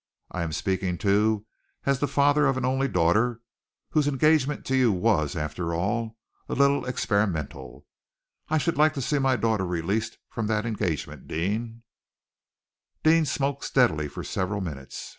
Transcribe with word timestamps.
I 0.31 0.41
am 0.41 0.51
speaking, 0.51 0.97
too, 0.97 1.45
as 1.85 1.99
the 1.99 2.07
father 2.07 2.47
of 2.47 2.57
an 2.57 2.65
only 2.65 2.87
daughter, 2.87 3.39
whose 3.91 4.07
engagement 4.07 4.65
to 4.65 4.75
you 4.75 4.91
was, 4.91 5.35
after 5.35 5.75
all, 5.75 6.17
a 6.49 6.55
little 6.55 6.87
experimental. 6.87 7.85
I 8.49 8.57
should 8.57 8.77
like 8.79 8.95
to 8.95 9.01
see 9.03 9.19
my 9.19 9.35
daughter 9.35 9.63
released 9.63 10.17
from 10.27 10.47
that 10.47 10.65
engagement, 10.65 11.27
Deane." 11.27 11.83
Deane 13.03 13.25
smoked 13.25 13.63
steadily 13.63 14.07
for 14.07 14.23
several 14.23 14.59
minutes. 14.59 15.09